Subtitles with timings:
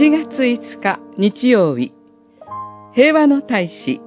[0.00, 1.92] 7月5日日曜日、
[2.94, 4.00] 平和の大使、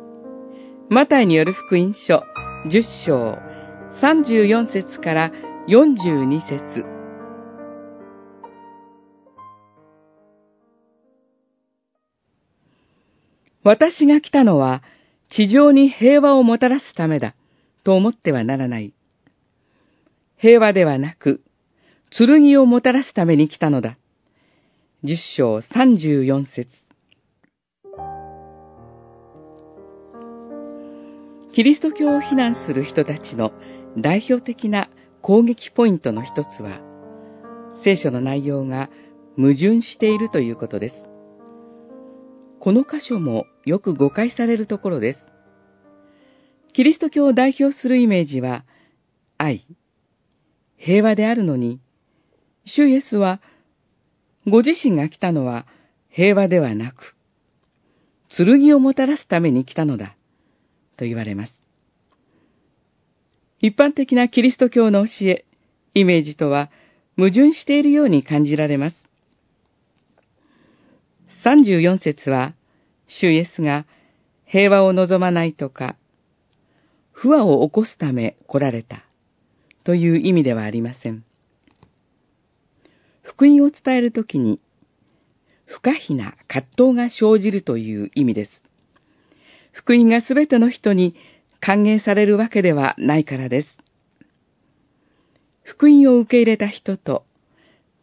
[0.90, 2.24] マタイによる福音書
[2.66, 3.38] 10章
[4.02, 5.32] 34節から
[5.68, 6.84] 42節
[13.64, 14.82] 私が来たのは
[15.30, 17.36] 地上に平和をもたらすためだ
[17.84, 18.96] と思ってはならない。
[20.38, 21.44] 平和ではなく、
[22.10, 24.00] 剣をもたらすために来たのだ。
[25.06, 26.70] 十章三十四節
[31.52, 33.52] キリスト教を非難する人たちの
[33.98, 34.90] 代表的な
[35.22, 36.80] 攻撃ポイントの一つは、
[37.84, 38.90] 聖書の内容が
[39.36, 40.96] 矛盾しているということです。
[42.62, 45.20] この箇所もよく誤解されるところです。
[46.72, 48.64] キリスト教を代表するイメージは、
[49.38, 49.68] 愛、
[50.78, 51.82] 平和であるのに、
[52.64, 53.42] 主イエスは
[54.48, 55.66] ご自身が来たのは
[56.10, 57.16] 平和ではなく、
[58.30, 60.16] 剣をもたらすために来たのだ、
[60.98, 61.54] と言われます。
[63.60, 65.46] 一般的なキリスト教の教え、
[65.94, 66.70] イメージとは
[67.16, 69.06] 矛盾しているように感じられます。
[71.46, 72.54] 34節は、
[73.08, 73.86] 主イエスが
[74.46, 75.96] 平和を望まないとか、
[77.12, 79.06] 不和を起こすため来られた
[79.84, 81.24] という意味ではありません。
[83.36, 84.60] 福音を伝えるときに、
[85.66, 88.52] 不可避な葛藤が生じるという意味です。
[89.72, 91.16] 福音がすべての人に
[91.60, 93.80] 歓迎されるわけではないからです。
[95.64, 97.26] 福音を受け入れた人と、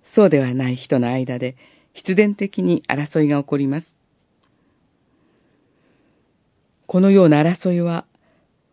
[0.02, 1.54] そうではない人の間で
[1.92, 3.96] 必然的に争いが起こります。
[6.88, 8.04] このような争いは、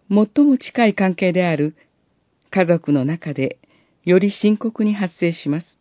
[0.10, 1.76] 最も近い関係である
[2.50, 3.60] 家族の中で
[4.06, 5.77] より深刻に発生します。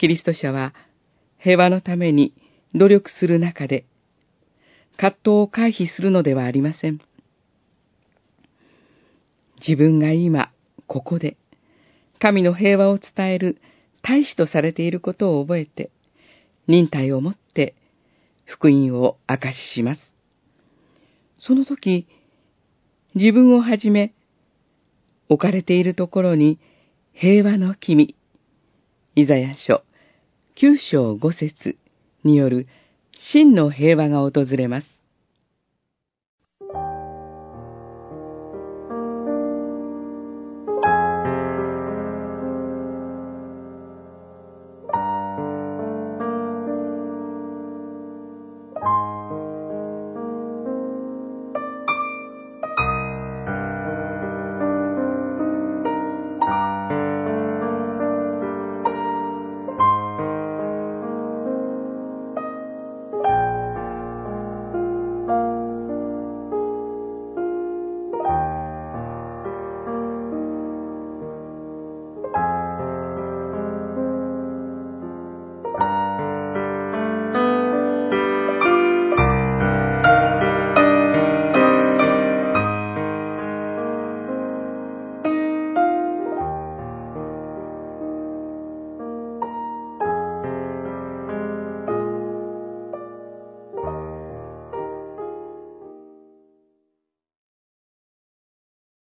[0.00, 0.72] キリスト者は
[1.36, 2.32] 平和のために
[2.74, 3.84] 努力する中で、
[4.96, 7.02] 葛藤を回避するのではありません。
[9.58, 10.52] 自分が今、
[10.86, 11.36] ここで、
[12.18, 13.60] 神の平和を伝える
[14.00, 15.90] 大使とされていることを覚えて、
[16.66, 17.74] 忍耐をもって
[18.46, 20.00] 福音を明かしします。
[21.38, 22.06] その時、
[23.14, 24.14] 自分をはじめ、
[25.28, 26.58] 置かれているところに
[27.12, 28.16] 平和の君、
[29.14, 29.82] イザヤ書
[30.60, 31.78] 九章五節
[32.22, 32.68] による
[33.16, 34.99] 真の平和が訪れます。